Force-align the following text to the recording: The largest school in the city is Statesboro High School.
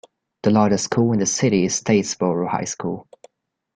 The 0.41 0.49
largest 0.49 0.85
school 0.85 1.13
in 1.13 1.19
the 1.19 1.27
city 1.27 1.63
is 1.65 1.79
Statesboro 1.79 2.49
High 2.49 2.63
School. 2.63 3.07